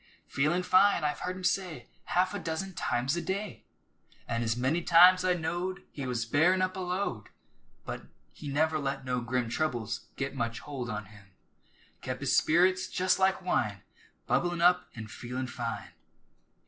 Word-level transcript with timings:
"Feelin' 0.25 0.63
fine," 0.63 1.03
I've 1.03 1.19
heard 1.19 1.35
him 1.37 1.43
say 1.43 1.85
Half 2.05 2.33
a 2.33 2.39
dozen 2.39 2.73
times 2.73 3.15
a 3.15 3.21
day, 3.21 3.65
An' 4.27 4.41
as 4.41 4.57
many 4.57 4.81
times 4.81 5.23
I 5.23 5.35
knowed 5.35 5.83
He 5.91 6.07
was 6.07 6.25
bearin' 6.25 6.63
up 6.63 6.75
a 6.75 6.79
load. 6.79 7.29
But 7.85 8.07
he 8.33 8.47
never 8.47 8.79
let 8.79 9.05
no 9.05 9.21
grim 9.21 9.47
Troubles 9.47 10.07
git 10.15 10.33
much 10.33 10.57
holt 10.61 10.89
on 10.89 11.05
him, 11.05 11.25
Kep' 12.01 12.21
his 12.21 12.35
spirits 12.35 12.87
jest 12.87 13.19
like 13.19 13.43
wine, 13.43 13.83
Bubblin' 14.25 14.59
up 14.59 14.89
an' 14.95 15.05
"feelin' 15.05 15.45
fine!" 15.45 15.91